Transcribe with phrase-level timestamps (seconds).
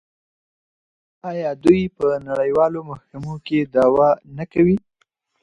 [1.29, 4.77] آیا دوی په نړیوالو محکمو کې دعوا نه کوي؟